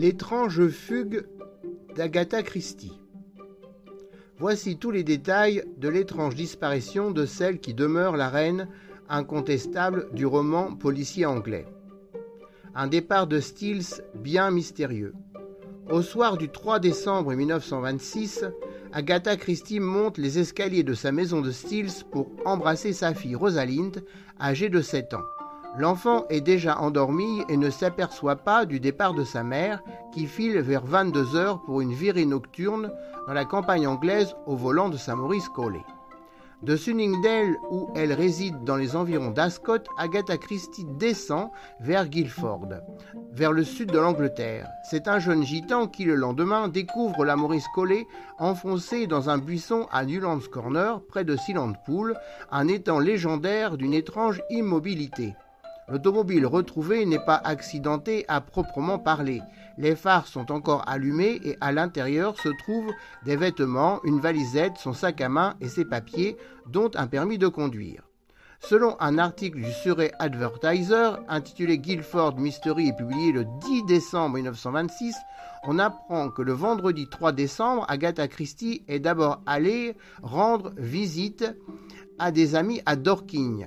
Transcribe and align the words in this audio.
L'étrange 0.00 0.66
fugue 0.68 1.26
d'Agatha 1.94 2.42
Christie. 2.42 2.98
Voici 4.38 4.78
tous 4.78 4.90
les 4.90 5.04
détails 5.04 5.62
de 5.76 5.90
l'étrange 5.90 6.34
disparition 6.34 7.10
de 7.10 7.26
celle 7.26 7.60
qui 7.60 7.74
demeure 7.74 8.16
la 8.16 8.30
reine 8.30 8.66
incontestable 9.10 10.08
du 10.14 10.24
roman 10.24 10.74
policier 10.74 11.26
anglais. 11.26 11.66
Un 12.74 12.86
départ 12.86 13.26
de 13.26 13.40
Stills 13.40 14.00
bien 14.14 14.50
mystérieux. 14.50 15.12
Au 15.90 16.00
soir 16.00 16.38
du 16.38 16.48
3 16.48 16.78
décembre 16.78 17.34
1926, 17.34 18.46
Agatha 18.94 19.36
Christie 19.36 19.80
monte 19.80 20.16
les 20.16 20.38
escaliers 20.38 20.82
de 20.82 20.94
sa 20.94 21.12
maison 21.12 21.42
de 21.42 21.50
Stills 21.50 22.04
pour 22.10 22.30
embrasser 22.46 22.94
sa 22.94 23.12
fille 23.12 23.34
Rosalind, 23.34 24.02
âgée 24.40 24.70
de 24.70 24.80
7 24.80 25.12
ans. 25.12 25.24
L'enfant 25.78 26.24
est 26.28 26.40
déjà 26.40 26.80
endormi 26.80 27.44
et 27.48 27.56
ne 27.56 27.70
s'aperçoit 27.70 28.36
pas 28.36 28.66
du 28.66 28.80
départ 28.80 29.14
de 29.14 29.22
sa 29.22 29.44
mère 29.44 29.82
qui 30.12 30.26
file 30.26 30.58
vers 30.58 30.84
22 30.84 31.36
heures 31.36 31.62
pour 31.62 31.80
une 31.80 31.92
virée 31.92 32.26
nocturne 32.26 32.92
dans 33.28 33.32
la 33.32 33.44
campagne 33.44 33.86
anglaise 33.86 34.34
au 34.46 34.56
volant 34.56 34.88
de 34.88 34.96
sa 34.96 35.14
Maurice 35.14 35.48
Coley. 35.48 35.84
De 36.62 36.76
Sunningdale, 36.76 37.56
où 37.70 37.88
elle 37.94 38.12
réside 38.12 38.64
dans 38.64 38.76
les 38.76 38.94
environs 38.94 39.30
d'Ascot, 39.30 39.78
Agatha 39.96 40.36
Christie 40.36 40.84
descend 40.98 41.50
vers 41.80 42.06
Guilford, 42.06 42.68
vers 43.32 43.52
le 43.52 43.64
sud 43.64 43.90
de 43.90 43.98
l'Angleterre. 43.98 44.68
C'est 44.90 45.08
un 45.08 45.20
jeune 45.20 45.42
gitan 45.42 45.86
qui, 45.86 46.04
le 46.04 46.16
lendemain, 46.16 46.68
découvre 46.68 47.24
la 47.24 47.36
Maurice 47.36 47.68
Collet 47.74 48.06
enfoncée 48.38 49.06
dans 49.06 49.30
un 49.30 49.38
buisson 49.38 49.86
à 49.90 50.04
Newlands 50.04 50.40
Corner, 50.52 51.00
près 51.08 51.24
de 51.24 51.36
Sealand 51.36 51.72
Pool, 51.86 52.14
un 52.50 52.68
étang 52.68 52.98
légendaire 52.98 53.78
d'une 53.78 53.94
étrange 53.94 54.42
immobilité. 54.50 55.34
L'automobile 55.90 56.46
retrouvée 56.46 57.04
n'est 57.04 57.24
pas 57.24 57.40
accidentée 57.42 58.24
à 58.28 58.40
proprement 58.40 59.00
parler. 59.00 59.42
Les 59.76 59.96
phares 59.96 60.28
sont 60.28 60.52
encore 60.52 60.88
allumés 60.88 61.40
et 61.44 61.56
à 61.60 61.72
l'intérieur 61.72 62.38
se 62.38 62.48
trouvent 62.48 62.92
des 63.24 63.34
vêtements, 63.34 64.00
une 64.04 64.20
valisette, 64.20 64.78
son 64.78 64.92
sac 64.92 65.20
à 65.20 65.28
main 65.28 65.54
et 65.60 65.68
ses 65.68 65.84
papiers, 65.84 66.36
dont 66.68 66.90
un 66.94 67.08
permis 67.08 67.38
de 67.38 67.48
conduire. 67.48 68.04
Selon 68.60 68.94
un 69.00 69.18
article 69.18 69.58
du 69.58 69.72
Surrey 69.72 70.12
Advertiser 70.20 71.12
intitulé 71.28 71.78
Guilford 71.78 72.38
Mystery 72.38 72.88
et 72.88 72.92
publié 72.92 73.32
le 73.32 73.44
10 73.62 73.84
décembre 73.86 74.36
1926, 74.36 75.16
on 75.64 75.78
apprend 75.78 76.28
que 76.28 76.42
le 76.42 76.52
vendredi 76.52 77.08
3 77.08 77.32
décembre, 77.32 77.84
Agatha 77.88 78.28
Christie 78.28 78.84
est 78.86 79.00
d'abord 79.00 79.42
allée 79.46 79.96
rendre 80.22 80.72
visite 80.76 81.50
à 82.18 82.30
des 82.30 82.54
amis 82.54 82.80
à 82.86 82.96
Dorking 82.96 83.66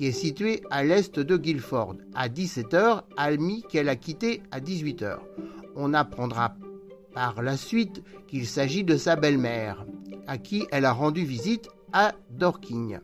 qui 0.00 0.06
est 0.06 0.12
situé 0.12 0.62
à 0.70 0.82
l'est 0.82 1.20
de 1.20 1.36
Guilford, 1.36 1.96
à 2.14 2.30
17h, 2.30 3.02
Almi 3.18 3.62
qu'elle 3.68 3.90
a 3.90 3.96
quitté 3.96 4.42
à 4.50 4.58
18h. 4.58 5.18
On 5.76 5.92
apprendra 5.92 6.54
par 7.12 7.42
la 7.42 7.58
suite 7.58 8.02
qu'il 8.26 8.46
s'agit 8.46 8.82
de 8.82 8.96
sa 8.96 9.16
belle-mère, 9.16 9.84
à 10.26 10.38
qui 10.38 10.66
elle 10.70 10.86
a 10.86 10.92
rendu 10.92 11.22
visite 11.26 11.68
à 11.92 12.14
Dorking. 12.30 13.00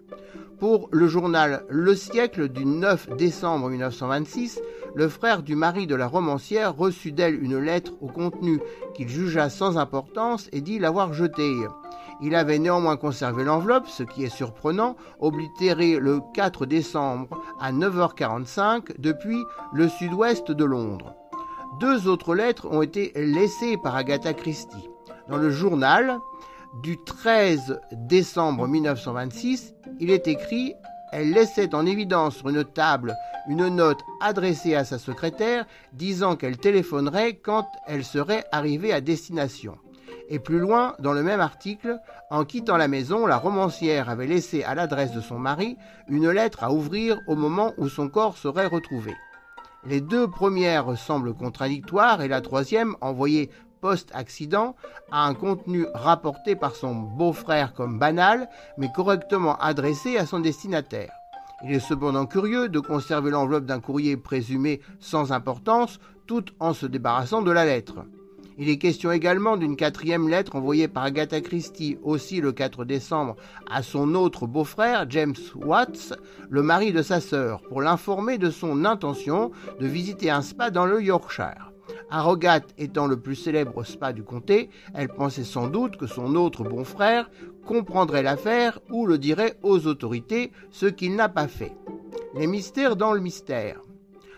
Pour 0.59 0.89
le 0.91 1.07
journal 1.07 1.67
Le 1.69 1.95
Siècle 1.95 2.49
du 2.49 2.65
9 2.65 3.15
décembre 3.19 3.69
1926, 3.69 4.63
le 4.97 5.09
frère 5.11 5.43
du 5.43 5.57
mari 5.57 5.87
de 5.87 5.95
la 5.95 6.07
romancière 6.07 6.75
reçut 6.75 7.13
d'elle 7.13 7.43
une 7.45 7.59
lettre 7.59 7.93
au 8.01 8.07
contenu 8.07 8.61
qu'il 8.95 9.09
jugea 9.09 9.51
sans 9.51 9.77
importance 9.77 10.49
et 10.53 10.63
dit 10.63 10.79
l'avoir 10.79 11.13
jetée. 11.13 11.55
Il 12.23 12.35
avait 12.35 12.59
néanmoins 12.59 12.97
conservé 12.97 13.45
l'enveloppe, 13.45 13.89
ce 13.89 14.03
qui 14.03 14.25
est 14.25 14.35
surprenant, 14.35 14.97
oblitérée 15.21 15.99
le 15.99 16.21
4 16.33 16.65
décembre 16.65 17.43
à 17.61 17.73
9h45 17.73 18.99
depuis 18.99 19.39
le 19.75 19.87
sud-ouest 19.87 20.51
de 20.51 20.65
Londres. 20.65 21.15
Deux 21.79 22.09
autres 22.09 22.35
lettres 22.35 22.67
ont 22.71 22.81
été 22.81 23.13
laissées 23.17 23.77
par 23.77 23.97
Agatha 23.97 24.33
Christie. 24.33 24.89
Dans 25.29 25.37
le 25.37 25.51
journal 25.51 26.17
du 26.83 26.97
13 27.05 27.81
décembre 27.93 28.67
1926, 28.67 29.75
il 30.01 30.11
est 30.11 30.27
écrit 30.27 30.75
elle 31.13 31.33
laissait 31.33 31.75
en 31.75 31.87
évidence 31.87 32.37
sur 32.37 32.49
une 32.49 32.65
table 32.65 33.17
une 33.49 33.69
note 33.69 34.01
adressée 34.21 34.75
à 34.75 34.85
sa 34.85 34.99
secrétaire 34.99 35.67
disant 35.93 36.37
qu'elle 36.37 36.59
téléphonerait 36.59 37.35
quand 37.35 37.69
elle 37.87 38.05
serait 38.05 38.45
arrivée 38.53 38.93
à 38.93 39.01
destination. 39.01 39.79
Et 40.29 40.41
plus 40.41 40.59
loin, 40.59 40.95
dans 40.99 41.13
le 41.13 41.23
même 41.23 41.41
article, 41.41 42.01
en 42.31 42.45
quittant 42.45 42.77
la 42.77 42.89
maison, 42.89 43.27
la 43.27 43.37
romancière 43.37 44.09
avait 44.09 44.27
laissé 44.27 44.65
à 44.65 44.75
l'adresse 44.75 45.13
de 45.13 45.21
son 45.21 45.39
mari 45.39 45.77
une 46.09 46.31
lettre 46.31 46.65
à 46.65 46.73
ouvrir 46.73 47.21
au 47.29 47.37
moment 47.37 47.73
où 47.79 47.89
son 47.89 48.09
corps 48.09 48.37
serait 48.37 48.67
retrouvé. 48.67 49.15
Les 49.85 50.01
deux 50.01 50.29
premières 50.29 50.99
semblent 50.99 51.35
contradictoires 51.35 52.21
et 52.21 52.27
la 52.27 52.41
troisième, 52.41 52.97
envoyée 53.01 53.51
post-accident, 53.87 54.75
a 55.13 55.29
un 55.29 55.35
contenu 55.35 55.87
rapporté 55.95 56.57
par 56.57 56.75
son 56.75 56.93
beau-frère 56.93 57.73
comme 57.73 58.01
banal, 58.01 58.49
mais 58.79 58.91
correctement 58.93 59.57
adressé 59.59 60.17
à 60.17 60.27
son 60.27 60.41
destinataire. 60.41 61.13
Il 61.65 61.73
est 61.73 61.79
cependant 61.79 62.27
curieux 62.27 62.69
de 62.69 62.81
conserver 62.81 63.31
l'enveloppe 63.31 63.65
d'un 63.65 63.79
courrier 63.79 64.17
présumé 64.17 64.81
sans 64.99 65.31
importance 65.31 66.01
tout 66.27 66.47
en 66.59 66.73
se 66.73 66.85
débarrassant 66.87 67.43
de 67.43 67.53
la 67.53 67.65
lettre. 67.65 67.99
Il 68.59 68.69
est 68.69 68.79
question 68.79 69.13
également 69.13 69.57
d'une 69.57 69.77
quatrième 69.77 70.29
lettre 70.29 70.57
envoyée 70.57 70.89
par 70.89 71.05
Agatha 71.05 71.41
Christie 71.41 71.97
aussi 72.03 72.41
le 72.41 72.51
4 72.51 72.85
décembre 72.85 73.37
à 73.71 73.85
son 73.85 74.17
autre 74.17 74.49
beau-frère, 74.49 75.07
James 75.11 75.37
Watts, 75.55 76.13
le 76.51 76.63
mari 76.63 76.93
de 76.93 77.03
sa 77.03 77.21
sœur, 77.21 77.63
pour 77.69 77.83
l'informer 77.83 78.37
de 78.37 78.51
son 78.51 78.85
intention 78.85 79.53
de 79.79 79.87
visiter 79.87 80.31
un 80.31 80.43
spa 80.43 80.71
dans 80.71 80.87
le 80.87 81.01
Yorkshire. 81.01 81.71
Harrogate 82.11 82.73
étant 82.79 83.07
le 83.07 83.19
plus 83.19 83.35
célèbre 83.35 83.85
spa 83.85 84.13
du 84.13 84.23
comté, 84.23 84.71
elle 84.95 85.09
pensait 85.09 85.45
sans 85.45 85.69
doute 85.69 85.97
que 85.97 86.07
son 86.07 86.37
autre 86.37 86.63
bon 86.63 86.85
frère 86.85 87.31
comprendrait 87.67 88.23
l'affaire 88.23 88.79
ou 88.91 89.07
le 89.07 89.19
dirait 89.19 89.59
aux 89.63 89.87
autorités, 89.87 90.53
ce 90.71 90.87
qu'il 90.87 91.17
n'a 91.17 91.29
pas 91.29 91.49
fait. 91.49 91.73
Les 92.35 92.47
mystères 92.47 92.97
dans 92.97 93.13
le 93.13 93.21
mystère. 93.21 93.81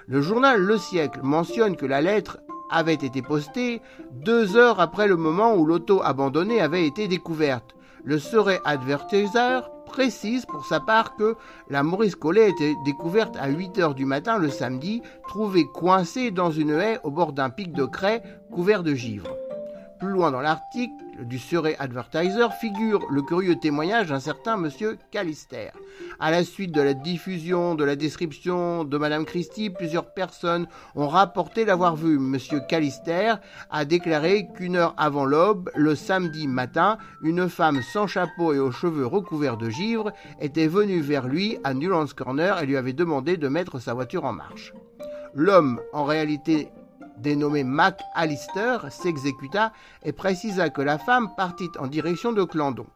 Le 0.06 0.22
journal 0.22 0.60
Le 0.60 0.78
Siècle 0.78 1.20
mentionne 1.22 1.76
que 1.76 1.84
la 1.84 2.00
lettre 2.00 2.38
avait 2.70 2.94
été 2.94 3.20
postée 3.20 3.82
deux 4.12 4.56
heures 4.56 4.80
après 4.80 5.06
le 5.06 5.16
moment 5.16 5.54
où 5.54 5.66
l'auto 5.66 6.00
abandonnée 6.02 6.60
avait 6.60 6.86
été 6.86 7.08
découverte. 7.08 7.74
Le 8.04 8.18
serait 8.18 8.60
Advertiser 8.64 9.60
précise 9.88 10.46
pour 10.46 10.64
sa 10.66 10.80
part 10.80 11.16
que 11.16 11.34
la 11.68 11.82
Maurice 11.82 12.14
Collet 12.14 12.50
était 12.50 12.74
découverte 12.84 13.36
à 13.36 13.48
8 13.48 13.78
heures 13.78 13.94
du 13.94 14.04
matin 14.04 14.38
le 14.38 14.50
samedi, 14.50 15.02
trouvée 15.26 15.66
coincée 15.66 16.30
dans 16.30 16.50
une 16.50 16.70
haie 16.70 17.00
au 17.02 17.10
bord 17.10 17.32
d'un 17.32 17.50
pic 17.50 17.72
de 17.72 17.84
craie 17.84 18.22
couvert 18.52 18.82
de 18.82 18.94
givre. 18.94 19.28
Plus 19.98 20.10
loin 20.10 20.30
dans 20.30 20.40
l'article 20.40 20.92
du 21.22 21.38
Surrey 21.38 21.76
Advertiser 21.78 22.46
figure 22.60 23.06
le 23.10 23.22
curieux 23.22 23.56
témoignage 23.56 24.08
d'un 24.08 24.20
certain 24.20 24.56
monsieur 24.56 24.98
Callister. 25.10 25.70
À 26.20 26.30
la 26.30 26.44
suite 26.44 26.72
de 26.72 26.80
la 26.80 26.94
diffusion 26.94 27.74
de 27.74 27.84
la 27.84 27.96
description 27.96 28.84
de 28.84 28.98
madame 28.98 29.24
Christie, 29.24 29.70
plusieurs 29.70 30.12
personnes 30.12 30.66
ont 30.94 31.08
rapporté 31.08 31.64
l'avoir 31.64 31.96
vu. 31.96 32.18
Monsieur 32.18 32.60
Callister 32.60 33.34
a 33.70 33.84
déclaré 33.84 34.48
qu'une 34.54 34.76
heure 34.76 34.94
avant 34.96 35.24
l'aube, 35.24 35.70
le 35.74 35.94
samedi 35.94 36.46
matin, 36.46 36.98
une 37.22 37.48
femme 37.48 37.82
sans 37.82 38.06
chapeau 38.06 38.52
et 38.52 38.58
aux 38.58 38.72
cheveux 38.72 39.06
recouverts 39.06 39.56
de 39.56 39.70
givre 39.70 40.12
était 40.40 40.68
venue 40.68 41.00
vers 41.00 41.26
lui 41.26 41.58
à 41.64 41.74
Newlands 41.74 42.06
Corner 42.16 42.62
et 42.62 42.66
lui 42.66 42.76
avait 42.76 42.92
demandé 42.92 43.36
de 43.36 43.48
mettre 43.48 43.78
sa 43.78 43.94
voiture 43.94 44.24
en 44.24 44.32
marche. 44.32 44.72
L'homme, 45.34 45.80
en 45.92 46.04
réalité 46.04 46.68
dénommé 47.20 47.64
Mac 47.64 48.00
Allister, 48.14 48.78
s'exécuta 48.90 49.72
et 50.04 50.12
précisa 50.12 50.70
que 50.70 50.82
la 50.82 50.98
femme 50.98 51.28
partit 51.36 51.70
en 51.78 51.86
direction 51.86 52.32
de 52.32 52.44
Clandon. 52.44 52.86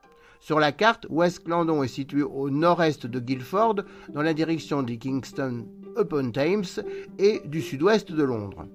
Sur 0.41 0.59
la 0.59 0.73
carte, 0.73 1.07
West 1.09 1.45
Clandon 1.45 1.83
est 1.83 1.89
situé 1.89 2.23
au 2.23 2.51
nord-est 2.51 3.07
de 3.07 3.21
Guildford, 3.21 3.77
dans 4.09 4.23
la 4.23 4.35
direction 4.35 4.83
de 4.83 4.95
Kingston 4.95 5.67
upon 5.97 6.33
Thames 6.33 6.65
et 7.19 7.43
du 7.45 7.61
sud-ouest 7.61 8.11
de 8.11 8.23
Londres. 8.25 8.67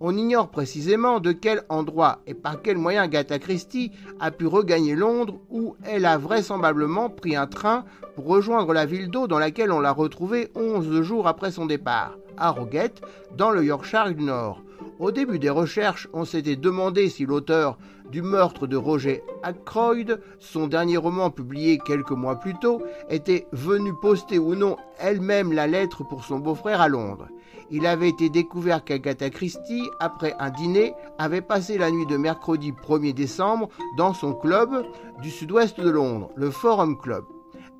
On 0.00 0.16
ignore 0.16 0.50
précisément 0.50 1.20
de 1.20 1.32
quel 1.32 1.62
endroit 1.68 2.18
et 2.26 2.34
par 2.34 2.60
quel 2.62 2.78
moyen 2.78 3.02
Agatha 3.02 3.38
Christie 3.38 3.92
a 4.18 4.32
pu 4.32 4.46
regagner 4.46 4.96
Londres 4.96 5.38
où 5.50 5.76
elle 5.84 6.04
a 6.04 6.18
vraisemblablement 6.18 7.10
pris 7.10 7.36
un 7.36 7.46
train 7.46 7.84
pour 8.16 8.26
rejoindre 8.26 8.72
la 8.72 8.86
ville 8.86 9.08
d'eau 9.08 9.28
dans 9.28 9.38
laquelle 9.38 9.70
on 9.70 9.80
l'a 9.80 9.92
retrouvée 9.92 10.50
11 10.56 11.02
jours 11.02 11.28
après 11.28 11.52
son 11.52 11.66
départ, 11.66 12.18
à 12.36 12.50
Roguette, 12.50 13.02
dans 13.36 13.50
le 13.50 13.64
Yorkshire 13.64 14.12
du 14.12 14.24
Nord. 14.24 14.62
Au 15.00 15.10
début 15.10 15.40
des 15.40 15.50
recherches, 15.50 16.08
on 16.12 16.24
s'était 16.24 16.54
demandé 16.54 17.08
si 17.08 17.26
l'auteur 17.26 17.78
du 18.12 18.22
meurtre 18.22 18.68
de 18.68 18.76
Roger 18.76 19.24
Ackroyd, 19.42 20.20
son 20.38 20.68
dernier 20.68 20.98
roman 20.98 21.30
publié 21.30 21.78
quelques 21.84 22.12
mois 22.12 22.38
plus 22.38 22.54
tôt, 22.54 22.80
était 23.08 23.48
venu 23.50 23.92
poster 24.00 24.38
ou 24.38 24.54
non 24.54 24.76
elle-même 25.00 25.52
la 25.52 25.66
lettre 25.66 26.04
pour 26.04 26.24
son 26.24 26.38
beau-frère 26.38 26.80
à 26.80 26.88
Londres. 26.88 27.26
Il 27.70 27.86
avait 27.86 28.10
été 28.10 28.28
découvert 28.28 28.84
qu'Agatha 28.84 29.30
Christie, 29.30 29.88
après 29.98 30.36
un 30.38 30.50
dîner, 30.50 30.94
avait 31.18 31.40
passé 31.40 31.76
la 31.76 31.90
nuit 31.90 32.06
de 32.06 32.16
mercredi 32.16 32.70
1er 32.70 33.14
décembre 33.14 33.70
dans 33.96 34.14
son 34.14 34.32
club 34.32 34.84
du 35.22 35.30
sud-ouest 35.30 35.80
de 35.80 35.90
Londres, 35.90 36.30
le 36.36 36.52
Forum 36.52 36.96
Club. 36.98 37.24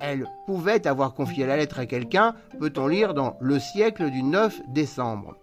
Elle 0.01 0.27
pouvait 0.45 0.85
avoir 0.85 1.13
confié 1.13 1.45
la 1.45 1.55
lettre 1.55 1.79
à 1.79 1.85
quelqu'un, 1.85 2.35
peut-on 2.59 2.87
lire 2.87 3.13
dans 3.13 3.37
Le 3.39 3.57
siècle 3.57 4.09
du 4.09 4.21
9 4.21 4.63
décembre. 4.67 5.35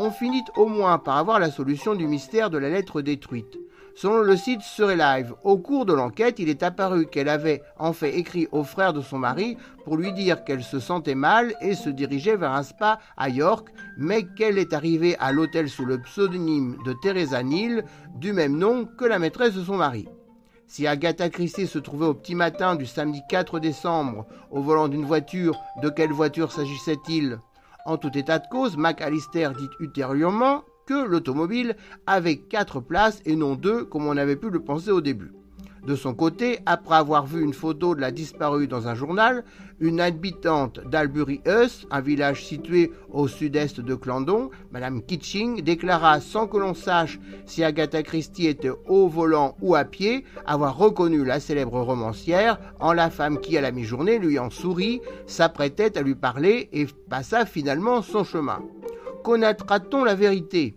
On 0.00 0.12
finit 0.12 0.44
au 0.56 0.66
moins 0.66 0.96
par 0.98 1.16
avoir 1.16 1.40
la 1.40 1.50
solution 1.50 1.96
du 1.96 2.06
mystère 2.06 2.50
de 2.50 2.58
la 2.58 2.70
lettre 2.70 3.02
détruite. 3.02 3.58
Selon 3.96 4.20
le 4.20 4.36
site 4.36 4.62
Serait 4.62 4.94
Live, 4.94 5.34
au 5.42 5.58
cours 5.58 5.86
de 5.86 5.92
l'enquête, 5.92 6.38
il 6.38 6.48
est 6.48 6.62
apparu 6.62 7.06
qu'elle 7.06 7.28
avait 7.28 7.62
en 7.80 7.92
fait 7.92 8.16
écrit 8.16 8.46
au 8.52 8.62
frère 8.62 8.92
de 8.92 9.00
son 9.00 9.18
mari 9.18 9.56
pour 9.84 9.96
lui 9.96 10.12
dire 10.12 10.44
qu'elle 10.44 10.62
se 10.62 10.78
sentait 10.78 11.16
mal 11.16 11.52
et 11.60 11.74
se 11.74 11.90
dirigeait 11.90 12.36
vers 12.36 12.52
un 12.52 12.62
spa 12.62 13.00
à 13.16 13.28
York, 13.28 13.70
mais 13.96 14.22
qu'elle 14.22 14.58
est 14.58 14.72
arrivée 14.72 15.16
à 15.18 15.32
l'hôtel 15.32 15.68
sous 15.68 15.84
le 15.84 16.00
pseudonyme 16.00 16.76
de 16.84 16.94
Teresa 17.02 17.42
Neal, 17.42 17.84
du 18.14 18.32
même 18.32 18.56
nom 18.56 18.84
que 18.84 19.04
la 19.04 19.18
maîtresse 19.18 19.54
de 19.54 19.64
son 19.64 19.78
mari. 19.78 20.06
Si 20.68 20.86
Agatha 20.86 21.28
Christie 21.28 21.66
se 21.66 21.80
trouvait 21.80 22.06
au 22.06 22.14
petit 22.14 22.36
matin 22.36 22.76
du 22.76 22.86
samedi 22.86 23.20
4 23.28 23.58
décembre 23.58 24.26
au 24.52 24.62
volant 24.62 24.86
d'une 24.86 25.06
voiture, 25.06 25.58
de 25.82 25.88
quelle 25.88 26.12
voiture 26.12 26.52
s'agissait-il? 26.52 27.40
En 27.88 27.96
tout 27.96 28.18
état 28.18 28.38
de 28.38 28.46
cause, 28.46 28.76
McAllister 28.76 29.48
dit 29.56 29.70
ultérieurement 29.80 30.62
que 30.84 31.06
l'automobile 31.06 31.74
avait 32.06 32.36
quatre 32.36 32.80
places 32.80 33.22
et 33.24 33.34
non 33.34 33.54
deux 33.54 33.86
comme 33.86 34.06
on 34.06 34.18
avait 34.18 34.36
pu 34.36 34.50
le 34.50 34.62
penser 34.62 34.90
au 34.90 35.00
début. 35.00 35.32
De 35.86 35.96
son 35.96 36.14
côté, 36.14 36.58
après 36.66 36.96
avoir 36.96 37.26
vu 37.26 37.42
une 37.42 37.54
photo 37.54 37.94
de 37.94 38.00
la 38.00 38.10
disparue 38.10 38.68
dans 38.68 38.88
un 38.88 38.94
journal, 38.94 39.44
une 39.80 40.00
habitante 40.00 40.80
d'Albury 40.86 41.40
House, 41.46 41.86
un 41.90 42.00
village 42.00 42.44
situé 42.44 42.90
au 43.10 43.28
sud-est 43.28 43.80
de 43.80 43.94
Clandon, 43.94 44.50
Madame 44.72 45.02
Kitching, 45.02 45.62
déclara 45.62 46.20
sans 46.20 46.46
que 46.46 46.58
l'on 46.58 46.74
sache 46.74 47.20
si 47.46 47.62
Agatha 47.62 48.02
Christie 48.02 48.48
était 48.48 48.72
au 48.86 49.08
volant 49.08 49.56
ou 49.60 49.76
à 49.76 49.84
pied, 49.84 50.24
avoir 50.46 50.76
reconnu 50.76 51.24
la 51.24 51.40
célèbre 51.40 51.80
romancière 51.80 52.58
en 52.80 52.92
la 52.92 53.08
femme 53.08 53.38
qui, 53.40 53.56
à 53.56 53.60
la 53.60 53.70
mi-journée, 53.70 54.18
lui 54.18 54.38
en 54.38 54.50
sourit, 54.50 55.00
s'apprêtait 55.26 55.96
à 55.96 56.02
lui 56.02 56.14
parler 56.14 56.68
et 56.72 56.86
passa 57.08 57.46
finalement 57.46 58.02
son 58.02 58.24
chemin. 58.24 58.62
Connaîtra-t-on 59.22 60.04
la 60.04 60.14
vérité? 60.14 60.74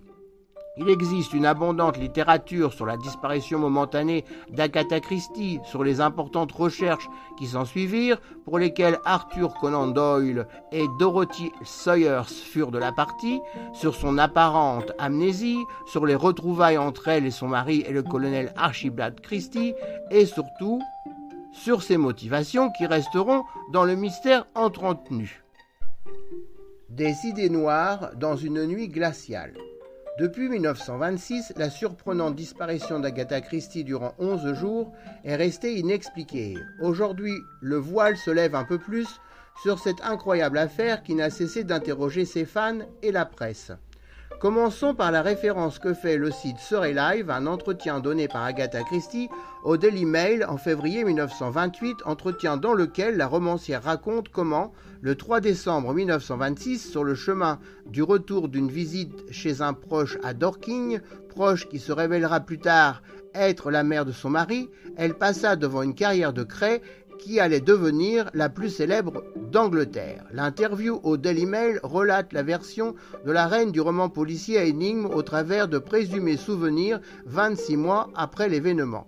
Il 0.77 0.89
existe 0.89 1.33
une 1.33 1.45
abondante 1.45 1.97
littérature 1.97 2.73
sur 2.73 2.85
la 2.85 2.97
disparition 2.97 3.59
momentanée 3.59 4.23
d'Agatha 4.49 4.99
Christie, 4.99 5.59
sur 5.65 5.83
les 5.83 5.99
importantes 5.99 6.51
recherches 6.51 7.09
qui 7.37 7.47
s'en 7.47 7.65
suivirent, 7.65 8.21
pour 8.45 8.57
lesquelles 8.57 8.99
Arthur 9.03 9.53
Conan 9.55 9.87
Doyle 9.87 10.47
et 10.71 10.85
Dorothy 10.97 11.51
Sayers 11.63 12.23
furent 12.23 12.71
de 12.71 12.77
la 12.77 12.91
partie, 12.91 13.41
sur 13.73 13.95
son 13.95 14.17
apparente 14.17 14.93
amnésie, 14.97 15.59
sur 15.85 16.05
les 16.05 16.15
retrouvailles 16.15 16.77
entre 16.77 17.09
elle 17.09 17.25
et 17.25 17.31
son 17.31 17.49
mari 17.49 17.83
et 17.85 17.91
le 17.91 18.03
colonel 18.03 18.53
Archibald 18.55 19.19
Christie, 19.19 19.73
et 20.09 20.25
surtout 20.25 20.81
sur 21.51 21.83
ses 21.83 21.97
motivations 21.97 22.71
qui 22.71 22.85
resteront 22.85 23.43
dans 23.73 23.83
le 23.83 23.95
mystère 23.95 24.47
entretenu. 24.55 25.43
Des 26.89 27.25
idées 27.25 27.49
noires 27.49 28.11
dans 28.15 28.37
une 28.37 28.65
nuit 28.65 28.87
glaciale. 28.87 29.53
Depuis 30.17 30.49
1926, 30.49 31.53
la 31.55 31.69
surprenante 31.69 32.35
disparition 32.35 32.99
d'Agatha 32.99 33.39
Christie 33.39 33.85
durant 33.85 34.13
11 34.19 34.53
jours 34.53 34.91
est 35.23 35.37
restée 35.37 35.79
inexpliquée. 35.79 36.57
Aujourd'hui, 36.79 37.45
le 37.61 37.77
voile 37.77 38.17
se 38.17 38.29
lève 38.29 38.53
un 38.53 38.65
peu 38.65 38.77
plus 38.77 39.21
sur 39.55 39.79
cette 39.79 40.01
incroyable 40.01 40.57
affaire 40.57 41.01
qui 41.01 41.15
n'a 41.15 41.29
cessé 41.29 41.63
d'interroger 41.63 42.25
ses 42.25 42.45
fans 42.45 42.79
et 43.01 43.11
la 43.11 43.25
presse. 43.25 43.71
Commençons 44.39 44.95
par 44.95 45.11
la 45.11 45.21
référence 45.21 45.77
que 45.77 45.93
fait 45.93 46.17
le 46.17 46.31
site 46.31 46.57
Serait 46.57 46.93
Live, 46.93 47.29
un 47.29 47.45
entretien 47.45 47.99
donné 47.99 48.27
par 48.27 48.43
Agatha 48.43 48.81
Christie 48.83 49.29
au 49.63 49.77
Daily 49.77 50.05
Mail 50.05 50.45
en 50.47 50.57
février 50.57 51.03
1928, 51.03 51.97
entretien 52.05 52.57
dans 52.57 52.73
lequel 52.73 53.17
la 53.17 53.27
romancière 53.27 53.83
raconte 53.83 54.29
comment, 54.29 54.73
le 55.01 55.15
3 55.15 55.41
décembre 55.41 55.93
1926, 55.93 56.89
sur 56.89 57.03
le 57.03 57.13
chemin 57.13 57.59
du 57.85 58.01
retour 58.01 58.47
d'une 58.47 58.69
visite 58.69 59.31
chez 59.31 59.61
un 59.61 59.73
proche 59.73 60.17
à 60.23 60.33
Dorking, 60.33 60.99
proche 61.29 61.69
qui 61.69 61.79
se 61.79 61.91
révélera 61.91 62.39
plus 62.39 62.59
tard 62.59 63.01
être 63.33 63.71
la 63.71 63.83
mère 63.83 64.05
de 64.05 64.11
son 64.11 64.29
mari, 64.29 64.69
elle 64.97 65.13
passa 65.13 65.55
devant 65.55 65.81
une 65.81 65.95
carrière 65.95 66.33
de 66.33 66.43
craie 66.43 66.81
qui 67.21 67.39
allait 67.39 67.61
devenir 67.61 68.29
la 68.33 68.49
plus 68.49 68.69
célèbre 68.69 69.23
d'Angleterre. 69.51 70.25
L'interview 70.33 70.99
au 71.03 71.15
Daily 71.15 71.45
Mail 71.45 71.79
relate 71.83 72.33
la 72.33 72.43
version 72.43 72.95
de 73.25 73.31
la 73.31 73.47
reine 73.47 73.71
du 73.71 73.79
roman 73.79 74.09
policier 74.09 74.57
à 74.57 74.65
énigme 74.65 75.05
au 75.05 75.21
travers 75.21 75.67
de 75.67 75.77
présumés 75.77 76.35
souvenirs 76.35 76.99
26 77.27 77.77
mois 77.77 78.09
après 78.15 78.49
l'événement. 78.49 79.07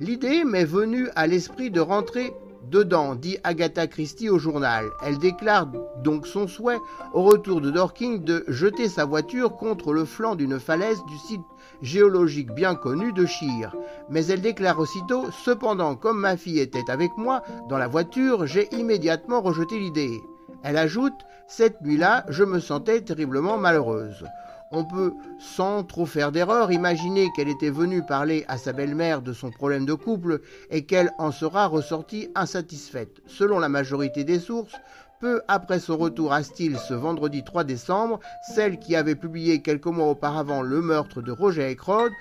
L'idée 0.00 0.44
m'est 0.44 0.64
venue 0.64 1.08
à 1.14 1.26
l'esprit 1.26 1.70
de 1.70 1.80
rentrer 1.80 2.32
dedans, 2.70 3.14
dit 3.14 3.36
Agatha 3.44 3.86
Christie 3.86 4.30
au 4.30 4.38
journal. 4.38 4.90
Elle 5.04 5.18
déclare 5.18 5.66
donc 6.02 6.26
son 6.26 6.46
souhait, 6.46 6.78
au 7.12 7.22
retour 7.22 7.60
de 7.60 7.70
Dorking, 7.70 8.24
de 8.24 8.44
jeter 8.48 8.88
sa 8.88 9.04
voiture 9.04 9.56
contre 9.56 9.92
le 9.92 10.04
flanc 10.04 10.36
d'une 10.36 10.60
falaise 10.60 11.02
du 11.08 11.18
site 11.18 11.42
géologique 11.82 12.52
bien 12.52 12.74
connu 12.74 13.12
de 13.12 13.26
Chir. 13.26 13.74
Mais 14.08 14.26
elle 14.26 14.40
déclare 14.40 14.78
aussitôt 14.78 15.26
Cependant, 15.44 15.96
comme 15.96 16.20
ma 16.20 16.36
fille 16.36 16.60
était 16.60 16.90
avec 16.90 17.10
moi 17.16 17.42
dans 17.68 17.78
la 17.78 17.88
voiture, 17.88 18.46
j'ai 18.46 18.68
immédiatement 18.74 19.40
rejeté 19.40 19.78
l'idée. 19.78 20.22
Elle 20.62 20.76
ajoute 20.76 21.14
Cette 21.48 21.80
nuit-là, 21.82 22.24
je 22.28 22.44
me 22.44 22.60
sentais 22.60 23.00
terriblement 23.00 23.58
malheureuse. 23.58 24.24
On 24.72 24.84
peut, 24.84 25.14
sans 25.40 25.82
trop 25.82 26.06
faire 26.06 26.30
d'erreur, 26.30 26.70
imaginer 26.70 27.28
qu'elle 27.34 27.48
était 27.48 27.70
venue 27.70 28.06
parler 28.06 28.44
à 28.46 28.56
sa 28.56 28.72
belle-mère 28.72 29.20
de 29.20 29.32
son 29.32 29.50
problème 29.50 29.84
de 29.84 29.94
couple 29.94 30.42
et 30.70 30.86
qu'elle 30.86 31.10
en 31.18 31.32
sera 31.32 31.66
ressortie 31.66 32.28
insatisfaite. 32.36 33.20
Selon 33.26 33.58
la 33.58 33.68
majorité 33.68 34.22
des 34.22 34.38
sources, 34.38 34.76
peu 35.20 35.42
après 35.48 35.80
son 35.80 35.96
retour 35.96 36.32
à 36.32 36.44
Steele 36.44 36.78
ce 36.78 36.94
vendredi 36.94 37.42
3 37.42 37.64
décembre, 37.64 38.20
celle 38.54 38.78
qui 38.78 38.94
avait 38.94 39.16
publié 39.16 39.60
quelques 39.60 39.86
mois 39.86 40.08
auparavant 40.08 40.62
le 40.62 40.80
meurtre 40.80 41.20
de 41.20 41.32
Roger 41.32 41.64
Aykroyd 41.64 42.12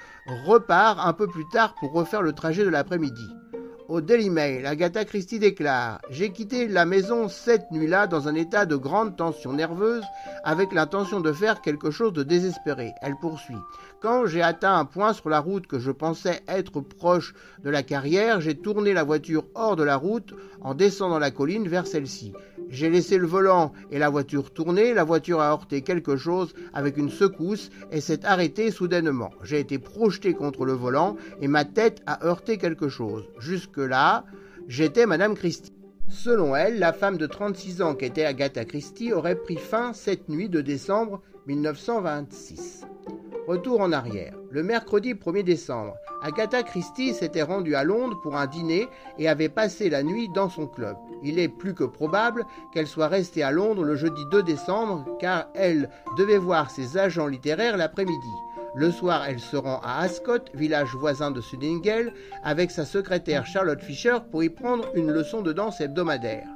repart 0.46 1.00
un 1.06 1.14
peu 1.14 1.28
plus 1.28 1.48
tard 1.50 1.76
pour 1.80 1.94
refaire 1.94 2.24
le 2.24 2.34
trajet 2.34 2.66
de 2.66 2.70
l'après-midi. 2.70 3.30
Au 3.90 4.02
Daily 4.02 4.30
Mail, 4.30 4.68
Agatha 4.68 5.04
Christie 5.04 5.40
déclare 5.40 6.00
J'ai 6.12 6.30
quitté 6.30 6.68
la 6.68 6.86
maison 6.86 7.28
cette 7.28 7.72
nuit-là 7.72 8.06
dans 8.06 8.28
un 8.28 8.36
état 8.36 8.68
de 8.68 8.76
grande 8.76 9.18
tension 9.18 9.52
nerveuse 9.52 10.04
avec 10.44 10.74
l'intention 10.74 11.22
de 11.22 11.34
faire 11.34 11.62
quelque 11.62 11.90
chose 11.90 12.14
de 12.14 12.22
désespéré. 12.22 12.92
Elle 13.02 13.16
poursuit 13.16 13.58
Quand 14.00 14.28
j'ai 14.28 14.44
atteint 14.44 14.78
un 14.78 14.86
point 14.86 15.14
sur 15.14 15.28
la 15.30 15.40
route 15.40 15.66
que 15.66 15.80
je 15.80 15.90
pensais 15.90 16.44
être 16.48 16.82
proche 16.82 17.34
de 17.64 17.72
la 17.72 17.82
carrière, 17.82 18.42
j'ai 18.42 18.56
tourné 18.56 18.94
la 18.94 19.04
voiture 19.04 19.46
hors 19.56 19.76
de 19.76 19.84
la 19.84 19.96
route 19.96 20.36
en 20.62 20.76
descendant 20.76 21.18
la 21.18 21.32
colline 21.32 21.68
vers 21.68 21.88
celle-ci. 21.88 22.32
J'ai 22.70 22.90
laissé 22.90 23.18
le 23.18 23.26
volant 23.26 23.74
et 23.92 23.98
la 23.98 24.10
voiture 24.10 24.52
tourner, 24.52 24.94
la 24.94 25.04
voiture 25.04 25.42
a 25.42 25.52
heurté 25.52 25.82
quelque 25.82 26.16
chose 26.18 26.54
avec 26.74 26.98
une 26.98 27.10
secousse 27.10 27.72
et 27.92 28.00
s'est 28.00 28.26
arrêtée 28.26 28.70
soudainement. 28.70 29.32
J'ai 29.44 29.60
été 29.60 29.80
projeté 29.80 30.34
contre 30.34 30.66
le 30.66 30.74
volant 30.74 31.16
et 31.42 31.48
ma 31.48 31.66
tête 31.66 32.02
a 32.06 32.26
heurté 32.26 32.58
quelque 32.58 32.88
chose. 32.88 33.28
Jusque-là, 33.40 34.24
j'étais 34.68 35.08
Madame 35.08 35.36
Christie. 35.36 35.74
Selon 36.10 36.56
elle, 36.56 36.80
la 36.80 36.94
femme 36.94 37.18
de 37.18 37.28
36 37.28 37.82
ans 37.82 37.96
qui 37.96 38.06
était 38.06 38.26
Agatha 38.26 38.66
Christie 38.66 39.14
aurait 39.14 39.36
pris 39.36 39.58
fin 39.58 39.94
cette 39.94 40.30
nuit 40.30 40.50
de 40.50 40.62
décembre 40.62 41.22
1926. 41.48 42.86
Retour 43.48 43.82
en 43.82 43.92
arrière. 43.92 44.36
Le 44.52 44.62
mercredi 44.62 45.14
1er 45.14 45.44
décembre, 45.44 45.96
Agatha 46.22 46.64
Christie 46.64 47.14
s'était 47.14 47.44
rendue 47.44 47.76
à 47.76 47.84
Londres 47.84 48.20
pour 48.22 48.36
un 48.36 48.46
dîner 48.46 48.90
et 49.18 49.30
avait 49.30 49.50
passé 49.50 49.90
la 49.90 50.04
nuit 50.04 50.28
dans 50.30 50.50
son 50.50 50.68
club. 50.68 50.98
Il 51.24 51.40
est 51.40 51.48
plus 51.48 51.74
que 51.74 51.86
probable 51.86 52.46
qu'elle 52.74 52.88
soit 52.88 53.08
restée 53.08 53.42
à 53.42 53.52
Londres 53.52 53.84
le 53.84 53.96
jeudi 53.96 54.26
2 54.32 54.44
décembre 54.44 55.06
car 55.20 55.48
elle 55.56 55.90
devait 56.18 56.38
voir 56.38 56.72
ses 56.72 56.98
agents 56.98 57.28
littéraires 57.28 57.78
l'après-midi. 57.78 58.34
Le 58.76 58.92
soir, 58.92 59.24
elle 59.28 59.40
se 59.40 59.58
rend 59.58 59.80
à 59.84 60.02
Ascot, 60.02 60.46
village 60.54 60.94
voisin 60.94 61.32
de 61.32 61.42
Sudingel, 61.42 62.14
avec 62.44 62.70
sa 62.70 62.86
secrétaire 62.86 63.46
Charlotte 63.46 63.82
Fisher 63.82 64.18
pour 64.30 64.44
y 64.44 64.50
prendre 64.50 64.86
une 64.96 65.12
leçon 65.12 65.42
de 65.42 65.54
danse 65.54 65.82
hebdomadaire. 65.82 66.48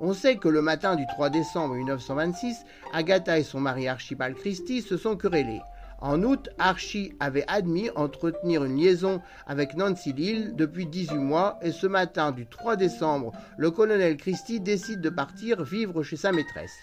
On 0.00 0.14
sait 0.14 0.36
que 0.36 0.48
le 0.48 0.62
matin 0.62 0.96
du 0.96 1.06
3 1.06 1.28
décembre 1.28 1.74
1926, 1.74 2.64
Agatha 2.94 3.38
et 3.38 3.44
son 3.44 3.60
mari 3.60 3.86
Archibald 3.86 4.34
Christie 4.34 4.80
se 4.80 4.96
sont 4.96 5.14
querellés. 5.14 5.60
En 6.02 6.22
août, 6.22 6.48
Archie 6.58 7.12
avait 7.20 7.44
admis 7.46 7.90
entretenir 7.94 8.64
une 8.64 8.78
liaison 8.78 9.20
avec 9.46 9.76
Nancy 9.76 10.14
Lille 10.14 10.56
depuis 10.56 10.86
18 10.86 11.18
mois 11.18 11.58
et 11.60 11.72
ce 11.72 11.86
matin 11.86 12.32
du 12.32 12.46
3 12.46 12.76
décembre, 12.76 13.32
le 13.58 13.70
colonel 13.70 14.16
Christie 14.16 14.60
décide 14.60 15.02
de 15.02 15.10
partir 15.10 15.62
vivre 15.62 16.02
chez 16.02 16.16
sa 16.16 16.32
maîtresse. 16.32 16.78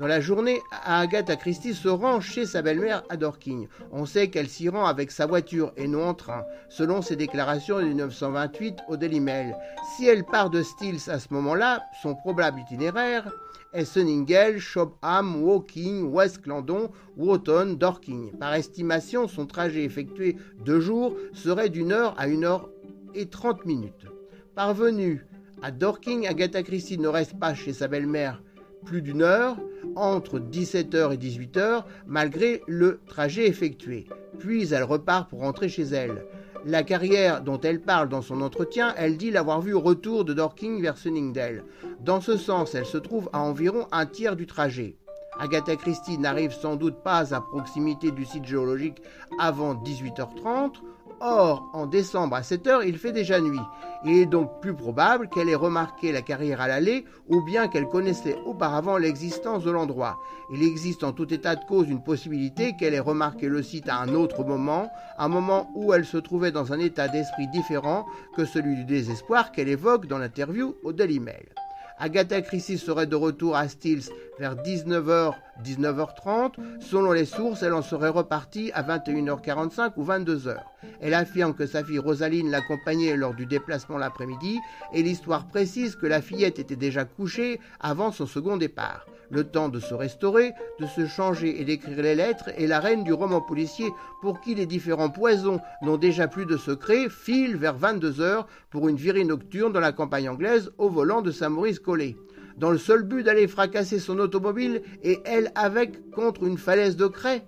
Dans 0.00 0.06
la 0.06 0.22
journée, 0.22 0.62
Agatha 0.86 1.36
Christie 1.36 1.74
se 1.74 1.86
rend 1.86 2.22
chez 2.22 2.46
sa 2.46 2.62
belle-mère 2.62 3.02
à 3.10 3.18
Dorking. 3.18 3.68
On 3.92 4.06
sait 4.06 4.30
qu'elle 4.30 4.48
s'y 4.48 4.70
rend 4.70 4.86
avec 4.86 5.10
sa 5.10 5.26
voiture 5.26 5.74
et 5.76 5.86
non 5.86 6.08
en 6.08 6.14
train, 6.14 6.46
selon 6.70 7.02
ses 7.02 7.16
déclarations 7.16 7.76
de 7.80 7.84
1928 7.84 8.78
au 8.88 8.96
Daily 8.96 9.20
Mail. 9.20 9.54
Si 9.94 10.06
elle 10.06 10.24
part 10.24 10.48
de 10.48 10.62
Stills 10.62 11.10
à 11.10 11.18
ce 11.18 11.26
moment-là, 11.34 11.84
son 12.02 12.14
probable 12.14 12.60
itinéraire 12.60 13.30
est 13.74 13.84
Sunningale, 13.84 14.58
Shobham, 14.58 15.42
Woking, 15.42 16.04
West 16.04 16.40
Clandon, 16.40 16.90
Wotton, 17.18 17.76
Dorking. 17.78 18.32
Par 18.38 18.54
estimation, 18.54 19.28
son 19.28 19.44
trajet 19.44 19.84
effectué 19.84 20.36
deux 20.64 20.80
jours 20.80 21.14
serait 21.34 21.68
d'une 21.68 21.92
heure 21.92 22.14
à 22.16 22.26
une 22.26 22.44
heure 22.46 22.70
et 23.14 23.26
trente 23.26 23.66
minutes. 23.66 24.06
Parvenue 24.54 25.26
à 25.60 25.70
Dorking, 25.70 26.26
Agatha 26.26 26.62
Christie 26.62 26.96
ne 26.96 27.08
reste 27.08 27.38
pas 27.38 27.52
chez 27.52 27.74
sa 27.74 27.86
belle-mère 27.86 28.40
plus 28.84 29.02
d'une 29.02 29.22
heure, 29.22 29.56
entre 29.96 30.38
17h 30.38 31.12
et 31.12 31.16
18h, 31.16 31.84
malgré 32.06 32.62
le 32.66 33.00
trajet 33.06 33.46
effectué. 33.46 34.06
Puis 34.38 34.72
elle 34.72 34.84
repart 34.84 35.28
pour 35.28 35.40
rentrer 35.40 35.68
chez 35.68 35.82
elle. 35.82 36.24
La 36.66 36.82
carrière 36.82 37.40
dont 37.40 37.60
elle 37.60 37.80
parle 37.80 38.08
dans 38.08 38.20
son 38.20 38.42
entretien, 38.42 38.94
elle 38.96 39.16
dit 39.16 39.30
l'avoir 39.30 39.62
vue 39.62 39.72
au 39.72 39.80
retour 39.80 40.24
de 40.24 40.34
Dorking 40.34 40.82
vers 40.82 40.98
Sunningdale. 40.98 41.64
Dans 42.00 42.20
ce 42.20 42.36
sens, 42.36 42.74
elle 42.74 42.86
se 42.86 42.98
trouve 42.98 43.30
à 43.32 43.40
environ 43.40 43.86
un 43.92 44.04
tiers 44.04 44.36
du 44.36 44.46
trajet. 44.46 44.96
Agatha 45.38 45.74
Christie 45.76 46.18
n'arrive 46.18 46.52
sans 46.52 46.76
doute 46.76 47.02
pas 47.02 47.34
à 47.34 47.40
proximité 47.40 48.10
du 48.10 48.26
site 48.26 48.44
géologique 48.44 49.00
avant 49.38 49.74
18h30. 49.74 50.74
Or, 51.22 51.68
en 51.74 51.86
décembre 51.86 52.36
à 52.36 52.42
7 52.42 52.66
heures, 52.66 52.82
il 52.82 52.96
fait 52.96 53.12
déjà 53.12 53.40
nuit. 53.40 53.60
Il 54.06 54.16
est 54.16 54.26
donc 54.26 54.62
plus 54.62 54.74
probable 54.74 55.28
qu'elle 55.28 55.50
ait 55.50 55.54
remarqué 55.54 56.12
la 56.12 56.22
carrière 56.22 56.62
à 56.62 56.68
l'allée 56.68 57.04
ou 57.28 57.42
bien 57.42 57.68
qu'elle 57.68 57.88
connaissait 57.88 58.38
auparavant 58.46 58.96
l'existence 58.96 59.62
de 59.62 59.70
l'endroit. 59.70 60.18
Il 60.50 60.62
existe 60.62 61.04
en 61.04 61.12
tout 61.12 61.32
état 61.32 61.56
de 61.56 61.64
cause 61.66 61.90
une 61.90 62.02
possibilité 62.02 62.74
qu'elle 62.74 62.94
ait 62.94 63.00
remarqué 63.00 63.48
le 63.48 63.62
site 63.62 63.90
à 63.90 63.98
un 63.98 64.14
autre 64.14 64.44
moment, 64.44 64.90
un 65.18 65.28
moment 65.28 65.70
où 65.74 65.92
elle 65.92 66.06
se 66.06 66.16
trouvait 66.16 66.52
dans 66.52 66.72
un 66.72 66.78
état 66.78 67.08
d'esprit 67.08 67.48
différent 67.48 68.06
que 68.34 68.46
celui 68.46 68.74
du 68.76 68.84
désespoir 68.84 69.52
qu'elle 69.52 69.68
évoque 69.68 70.06
dans 70.06 70.18
l'interview 70.18 70.74
au 70.82 70.94
Daily 70.94 71.20
Mail. 71.20 71.54
Agatha 72.02 72.40
Christie 72.40 72.78
serait 72.78 73.06
de 73.06 73.14
retour 73.14 73.54
à 73.56 73.68
Stills 73.68 74.08
vers 74.38 74.56
19h, 74.56 75.34
19h30. 75.62 76.54
Selon 76.80 77.12
les 77.12 77.26
sources, 77.26 77.62
elle 77.62 77.74
en 77.74 77.82
serait 77.82 78.08
repartie 78.08 78.72
à 78.72 78.82
21h45 78.82 79.92
ou 79.96 80.04
22h. 80.06 80.56
Elle 81.02 81.12
affirme 81.12 81.52
que 81.52 81.66
sa 81.66 81.84
fille 81.84 81.98
Rosaline 81.98 82.50
l'accompagnait 82.50 83.16
lors 83.16 83.34
du 83.34 83.44
déplacement 83.44 83.98
l'après-midi 83.98 84.60
et 84.94 85.02
l'histoire 85.02 85.46
précise 85.46 85.94
que 85.94 86.06
la 86.06 86.22
fillette 86.22 86.58
était 86.58 86.74
déjà 86.74 87.04
couchée 87.04 87.60
avant 87.80 88.12
son 88.12 88.26
second 88.26 88.56
départ 88.56 89.04
le 89.30 89.44
temps 89.44 89.68
de 89.68 89.80
se 89.80 89.94
restaurer, 89.94 90.52
de 90.80 90.86
se 90.86 91.06
changer 91.06 91.60
et 91.60 91.64
d'écrire 91.64 92.02
les 92.02 92.14
lettres, 92.14 92.50
et 92.56 92.66
la 92.66 92.80
reine 92.80 93.04
du 93.04 93.12
roman 93.12 93.40
policier 93.40 93.86
pour 94.20 94.40
qui 94.40 94.54
les 94.54 94.66
différents 94.66 95.10
poisons 95.10 95.60
n'ont 95.82 95.96
déjà 95.96 96.28
plus 96.28 96.46
de 96.46 96.56
secret, 96.56 97.08
file 97.08 97.56
vers 97.56 97.76
22 97.76 98.20
heures 98.20 98.46
pour 98.70 98.88
une 98.88 98.96
virée 98.96 99.24
nocturne 99.24 99.72
dans 99.72 99.80
la 99.80 99.92
campagne 99.92 100.28
anglaise 100.28 100.70
au 100.78 100.88
volant 100.88 101.22
de 101.22 101.30
sa 101.30 101.48
Maurice 101.48 101.78
Collet 101.78 102.16
dans 102.56 102.70
le 102.70 102.78
seul 102.78 103.02
but 103.04 103.22
d'aller 103.22 103.48
fracasser 103.48 103.98
son 103.98 104.18
automobile 104.18 104.82
et 105.02 105.20
elle 105.24 105.50
avec 105.54 106.10
contre 106.10 106.44
une 106.44 106.58
falaise 106.58 106.96
de 106.96 107.06
craie 107.06 107.42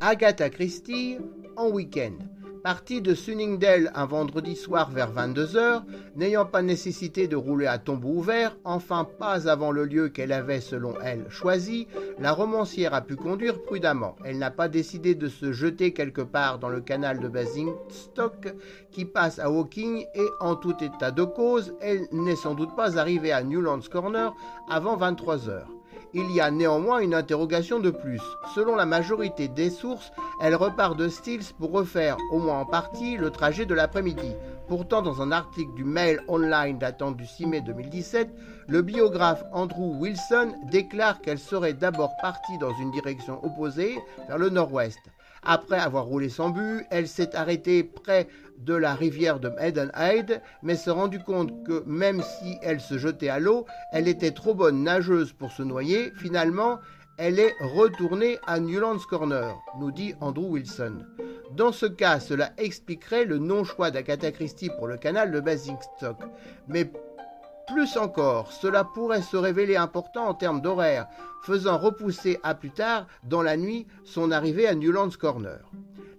Agatha 0.00 0.50
Christie 0.50 1.18
en 1.56 1.68
week-end. 1.68 2.16
Parti 2.62 3.02
de 3.02 3.12
Sunningdale 3.12 3.90
un 3.96 4.06
vendredi 4.06 4.54
soir 4.54 4.88
vers 4.92 5.12
22h, 5.12 5.82
n'ayant 6.14 6.44
pas 6.44 6.62
nécessité 6.62 7.26
de 7.26 7.34
rouler 7.34 7.66
à 7.66 7.78
tombeau 7.78 8.10
ouvert, 8.10 8.56
enfin 8.62 9.04
pas 9.18 9.48
avant 9.48 9.72
le 9.72 9.84
lieu 9.84 10.10
qu'elle 10.10 10.30
avait 10.30 10.60
selon 10.60 10.94
elle 11.02 11.28
choisi, 11.28 11.88
la 12.20 12.30
romancière 12.30 12.94
a 12.94 13.00
pu 13.00 13.16
conduire 13.16 13.60
prudemment. 13.62 14.14
Elle 14.24 14.38
n'a 14.38 14.52
pas 14.52 14.68
décidé 14.68 15.16
de 15.16 15.26
se 15.26 15.50
jeter 15.50 15.92
quelque 15.92 16.20
part 16.20 16.60
dans 16.60 16.68
le 16.68 16.80
canal 16.80 17.18
de 17.18 17.26
Basingstoke 17.26 18.54
qui 18.92 19.06
passe 19.06 19.40
à 19.40 19.50
Woking 19.50 20.06
et 20.14 20.28
en 20.38 20.54
tout 20.54 20.76
état 20.84 21.10
de 21.10 21.24
cause, 21.24 21.74
elle 21.80 22.06
n'est 22.12 22.36
sans 22.36 22.54
doute 22.54 22.76
pas 22.76 22.96
arrivée 22.96 23.32
à 23.32 23.42
Newlands 23.42 23.80
Corner 23.90 24.32
avant 24.68 24.96
23h. 24.96 25.64
Il 26.14 26.30
y 26.30 26.42
a 26.42 26.50
néanmoins 26.50 26.98
une 26.98 27.14
interrogation 27.14 27.78
de 27.78 27.90
plus. 27.90 28.20
Selon 28.54 28.76
la 28.76 28.84
majorité 28.84 29.48
des 29.48 29.70
sources, 29.70 30.12
elle 30.42 30.54
repart 30.54 30.94
de 30.94 31.08
Stills 31.08 31.54
pour 31.58 31.72
refaire, 31.72 32.18
au 32.32 32.38
moins 32.38 32.60
en 32.60 32.66
partie, 32.66 33.16
le 33.16 33.30
trajet 33.30 33.64
de 33.64 33.72
l'après-midi. 33.72 34.34
Pourtant, 34.68 35.00
dans 35.00 35.22
un 35.22 35.32
article 35.32 35.72
du 35.72 35.84
Mail 35.84 36.20
Online 36.28 36.78
datant 36.78 37.12
du 37.12 37.26
6 37.26 37.46
mai 37.46 37.60
2017, 37.62 38.28
le 38.68 38.82
biographe 38.82 39.42
Andrew 39.52 39.96
Wilson 39.98 40.52
déclare 40.70 41.22
qu'elle 41.22 41.38
serait 41.38 41.72
d'abord 41.72 42.14
partie 42.20 42.58
dans 42.58 42.74
une 42.78 42.90
direction 42.90 43.42
opposée, 43.42 43.98
vers 44.28 44.38
le 44.38 44.50
nord-ouest. 44.50 44.98
Après 45.44 45.78
avoir 45.78 46.04
roulé 46.04 46.28
sans 46.28 46.50
but, 46.50 46.86
elle 46.90 47.08
s'est 47.08 47.34
arrêtée 47.34 47.82
près 47.82 48.28
de 48.58 48.74
la 48.74 48.94
rivière 48.94 49.40
de 49.40 49.48
Maidenhead, 49.48 50.40
mais 50.62 50.76
s'est 50.76 50.92
rendu 50.92 51.18
compte 51.18 51.64
que 51.66 51.82
même 51.84 52.22
si 52.22 52.58
elle 52.62 52.80
se 52.80 52.96
jetait 52.96 53.28
à 53.28 53.40
l'eau, 53.40 53.66
elle 53.92 54.06
était 54.06 54.30
trop 54.30 54.54
bonne 54.54 54.84
nageuse 54.84 55.32
pour 55.32 55.50
se 55.50 55.64
noyer. 55.64 56.12
Finalement, 56.16 56.78
elle 57.18 57.40
est 57.40 57.54
retournée 57.60 58.38
à 58.46 58.60
Newlands 58.60 58.98
Corner, 59.08 59.54
nous 59.80 59.90
dit 59.90 60.14
Andrew 60.20 60.46
Wilson. 60.52 61.04
Dans 61.56 61.72
ce 61.72 61.86
cas, 61.86 62.20
cela 62.20 62.52
expliquerait 62.56 63.24
le 63.24 63.38
non-choix 63.38 63.90
d'Agatha 63.90 64.30
Christie 64.30 64.70
pour 64.78 64.86
le 64.86 64.96
canal 64.96 65.32
de 65.32 65.40
Basingstoke. 65.40 66.24
Mais 66.68 66.90
plus 67.72 67.96
encore, 67.96 68.52
cela 68.52 68.84
pourrait 68.84 69.22
se 69.22 69.36
révéler 69.36 69.76
important 69.76 70.26
en 70.28 70.34
termes 70.34 70.60
d'horaire, 70.60 71.06
faisant 71.42 71.78
repousser 71.78 72.38
à 72.42 72.54
plus 72.54 72.70
tard 72.70 73.06
dans 73.24 73.42
la 73.42 73.56
nuit 73.56 73.86
son 74.04 74.30
arrivée 74.30 74.66
à 74.66 74.74
Newlands 74.74 75.16
Corner. 75.18 75.60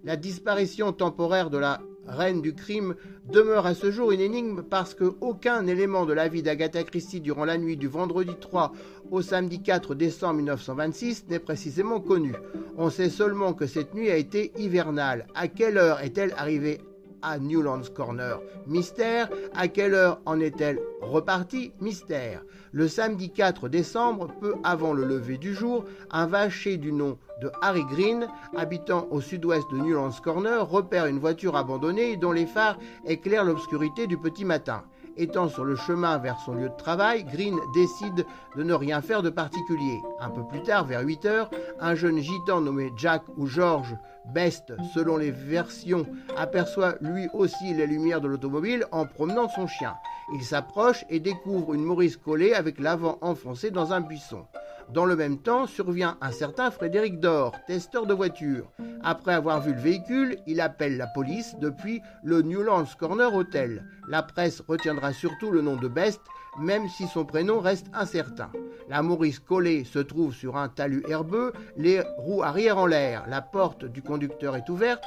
La 0.04 0.16
disparition 0.16 0.92
temporaire 0.94 1.50
de 1.50 1.60
la 1.60 1.80
reine 2.08 2.42
du 2.42 2.54
crime 2.54 2.96
demeure 3.32 3.66
à 3.66 3.76
ce 3.76 3.92
jour 3.92 4.12
une 4.12 4.20
énigme 4.20 4.64
parce 4.64 4.96
qu'aucun 4.96 5.66
élément 5.68 6.06
de 6.06 6.14
la 6.14 6.28
vie 6.28 6.44
d'Agatha 6.44 6.84
Christie 6.84 7.22
durant 7.22 7.46
la 7.46 7.58
nuit 7.58 7.78
du 7.78 7.88
vendredi 7.88 8.34
3 8.40 8.74
au 9.12 9.22
samedi 9.22 9.62
4 9.62 9.96
décembre 9.96 10.38
1926 10.38 11.28
n'est 11.30 11.40
précisément 11.40 12.02
connu. 12.02 12.34
On 12.78 12.90
sait 12.90 13.10
seulement 13.10 13.54
que 13.54 13.68
cette 13.68 13.94
nuit 13.94 14.10
a 14.10 14.18
été 14.18 14.52
hivernale. 14.58 15.28
À 15.36 15.48
quelle 15.48 15.78
heure 15.78 16.02
est-elle 16.02 16.34
arrivée 16.36 16.82
à 17.24 17.40
Newlands 17.40 17.90
Corner. 17.96 18.40
Mystère, 18.68 19.30
à 19.56 19.68
quelle 19.68 19.96
heure 19.96 20.20
en 20.26 20.40
est-elle 20.40 20.80
repartie 21.02 21.72
Mystère. 21.80 22.44
Le 22.72 22.88
samedi 22.88 23.32
4 23.32 23.70
décembre, 23.70 24.28
peu 24.40 24.56
avant 24.64 24.94
le 24.94 25.06
lever 25.06 25.38
du 25.38 25.54
jour, 25.54 25.86
un 26.12 26.28
vacher 26.28 26.78
du 26.78 26.92
nom 26.92 27.18
de 27.42 27.52
Harry 27.62 27.86
Green, 27.86 28.28
habitant 28.56 29.08
au 29.12 29.22
sud-ouest 29.22 29.66
de 29.72 29.78
Newlands 29.78 30.12
Corner, 30.24 30.68
repère 30.70 31.08
une 31.08 31.20
voiture 31.20 31.56
abandonnée 31.56 32.18
dont 32.18 32.32
les 32.32 32.46
phares 32.46 32.78
éclairent 33.06 33.46
l'obscurité 33.46 34.08
du 34.08 34.18
petit 34.18 34.46
matin. 34.46 34.84
Étant 35.16 35.48
sur 35.48 35.64
le 35.64 35.76
chemin 35.76 36.18
vers 36.18 36.40
son 36.40 36.56
lieu 36.56 36.70
de 36.70 36.76
travail, 36.76 37.24
Green 37.24 37.56
décide 37.76 38.26
de 38.56 38.64
ne 38.64 38.74
rien 38.74 39.02
faire 39.02 39.22
de 39.22 39.30
particulier. 39.30 40.00
Un 40.20 40.32
peu 40.32 40.44
plus 40.44 40.64
tard, 40.64 40.86
vers 40.86 41.02
8 41.02 41.26
heures, 41.26 41.50
un 41.80 41.94
jeune 41.94 42.18
gitan 42.20 42.62
nommé 42.62 42.92
Jack 42.98 43.22
ou 43.38 43.46
George 43.46 43.96
Best, 44.34 44.74
selon 44.94 45.18
les 45.18 45.32
versions, 45.32 46.08
aperçoit 46.36 46.96
lui 47.02 47.28
aussi 47.34 47.74
les 47.74 47.86
lumières 47.86 48.22
de 48.22 48.28
l'automobile 48.28 48.86
en 48.92 49.06
promenant 49.06 49.50
son 49.50 49.68
chien. 49.68 49.94
Il 50.34 50.44
s'approche 50.44 51.06
et 51.10 51.20
découvre 51.20 51.74
une 51.74 51.84
Maurice 51.84 52.18
collée 52.18 52.54
avec 52.54 52.80
l'avant 52.80 53.18
enfoncé 53.22 53.70
dans 53.70 53.94
un 53.94 54.02
buisson. 54.02 54.46
Dans 54.90 55.06
le 55.06 55.16
même 55.16 55.40
temps, 55.40 55.66
survient 55.66 56.18
un 56.22 56.32
certain 56.32 56.72
Frédéric 56.72 57.20
Dor, 57.20 57.56
testeur 57.68 58.06
de 58.06 58.14
voiture. 58.14 58.72
Après 59.04 59.34
avoir 59.34 59.62
vu 59.62 59.74
le 59.74 59.80
véhicule, 59.80 60.38
il 60.48 60.62
appelle 60.62 60.98
la 60.98 61.08
police 61.08 61.56
depuis 61.60 62.02
le 62.24 62.42
Newlands 62.42 62.86
Corner 63.00 63.34
Hotel. 63.34 63.86
La 64.08 64.24
presse 64.24 64.62
retiendra 64.68 65.14
surtout 65.14 65.52
le 65.52 65.62
nom 65.62 65.76
de 65.76 65.88
Best, 65.88 66.22
même 66.60 66.88
si 66.90 67.08
son 67.08 67.26
prénom 67.26 67.60
reste 67.60 67.88
incertain. 67.94 68.52
La 68.90 69.02
Maurice 69.02 69.40
collée 69.40 69.84
se 69.84 70.00
trouve 70.00 70.34
sur 70.34 70.58
un 70.58 70.70
talus 70.70 71.04
herbeux, 71.08 71.54
les 71.78 72.02
roues 72.18 72.44
arrière 72.44 72.78
en 72.78 72.86
l'air. 72.86 73.26
La 73.28 73.42
porte 73.42 73.86
du 73.86 74.02
conducteur 74.02 74.56
est 74.56 74.70
ouverte. 74.70 75.04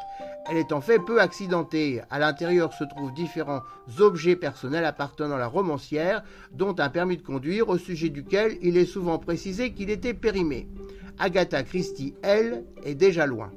Elle 0.49 0.57
est 0.57 0.73
en 0.73 0.81
fait 0.81 0.99
peu 0.99 1.21
accidentée. 1.21 2.01
À 2.11 2.19
l'intérieur 2.19 2.73
se 2.73 2.85
trouvent 2.85 3.13
différents 3.13 3.63
objets 3.99 4.37
personnels 4.37 4.85
appartenant 4.85 5.35
à 5.35 5.39
la 5.39 5.49
romancière, 5.49 6.23
dont 6.53 6.75
un 6.79 6.89
permis 6.89 7.17
de 7.17 7.23
conduire 7.23 7.69
au 7.69 7.79
sujet 7.79 8.09
duquel 8.09 8.57
il 8.63 8.77
est 8.77 8.87
souvent 8.87 9.19
précisé 9.19 9.73
qu'il 9.73 9.91
était 9.91 10.15
périmé. 10.15 10.69
Agatha 11.19 11.63
Christie, 11.63 12.15
elle, 12.23 12.65
est 12.85 12.95
déjà 12.95 13.27
loin. 13.27 13.51